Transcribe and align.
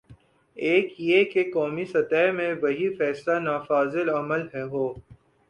ایک 0.57 0.93
یہ 0.99 1.23
کہ 1.23 1.43
قومی 1.53 1.85
سطح 1.85 2.31
میں 2.31 2.53
وہی 2.61 2.89
فیصلے 2.95 3.39
نافذالعمل 3.39 4.47
ہوں۔ 4.63 4.93